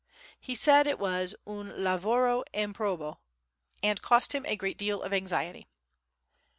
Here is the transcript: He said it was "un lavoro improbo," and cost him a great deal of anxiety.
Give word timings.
He 0.39 0.55
said 0.55 0.87
it 0.87 0.97
was 0.97 1.35
"un 1.45 1.69
lavoro 1.73 2.43
improbo," 2.55 3.19
and 3.83 4.01
cost 4.01 4.33
him 4.33 4.43
a 4.47 4.55
great 4.55 4.79
deal 4.79 4.99
of 5.03 5.13
anxiety. 5.13 5.67